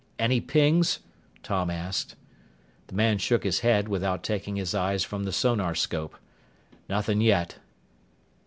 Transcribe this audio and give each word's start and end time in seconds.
"Any 0.17 0.41
pings?" 0.41 1.01
Tom 1.43 1.69
asked. 1.69 2.15
The 2.87 2.95
man 2.95 3.19
shook 3.19 3.43
his 3.43 3.59
head 3.59 3.87
without 3.87 4.23
taking 4.23 4.55
his 4.55 4.73
eyes 4.73 5.03
from 5.03 5.25
the 5.25 5.31
sonarscope. 5.31 6.15
"Nothing 6.89 7.21
yet." 7.21 7.57